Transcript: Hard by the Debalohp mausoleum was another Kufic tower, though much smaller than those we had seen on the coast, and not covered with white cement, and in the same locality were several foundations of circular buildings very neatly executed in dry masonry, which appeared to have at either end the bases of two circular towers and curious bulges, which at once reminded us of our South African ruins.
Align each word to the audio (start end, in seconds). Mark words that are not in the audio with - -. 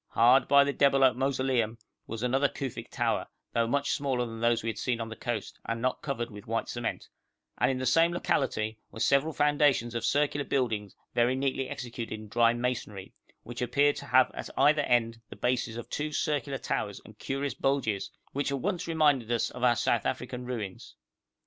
Hard 0.07 0.47
by 0.47 0.63
the 0.63 0.73
Debalohp 0.73 1.15
mausoleum 1.15 1.77
was 2.07 2.23
another 2.23 2.49
Kufic 2.49 2.89
tower, 2.89 3.27
though 3.53 3.67
much 3.67 3.91
smaller 3.91 4.25
than 4.25 4.39
those 4.39 4.63
we 4.63 4.69
had 4.69 4.79
seen 4.79 4.99
on 4.99 5.09
the 5.09 5.15
coast, 5.15 5.59
and 5.63 5.79
not 5.79 6.01
covered 6.01 6.31
with 6.31 6.47
white 6.47 6.67
cement, 6.67 7.07
and 7.59 7.69
in 7.69 7.77
the 7.77 7.85
same 7.85 8.11
locality 8.11 8.79
were 8.89 8.99
several 8.99 9.31
foundations 9.31 9.93
of 9.93 10.03
circular 10.03 10.43
buildings 10.43 10.95
very 11.13 11.35
neatly 11.35 11.69
executed 11.69 12.15
in 12.19 12.29
dry 12.29 12.51
masonry, 12.51 13.13
which 13.43 13.61
appeared 13.61 13.95
to 13.97 14.07
have 14.07 14.31
at 14.33 14.49
either 14.57 14.81
end 14.81 15.21
the 15.29 15.35
bases 15.35 15.77
of 15.77 15.87
two 15.87 16.11
circular 16.11 16.57
towers 16.57 16.99
and 17.05 17.19
curious 17.19 17.53
bulges, 17.53 18.09
which 18.33 18.51
at 18.51 18.59
once 18.59 18.87
reminded 18.87 19.31
us 19.31 19.51
of 19.51 19.63
our 19.63 19.75
South 19.75 20.07
African 20.07 20.45
ruins. 20.45 20.95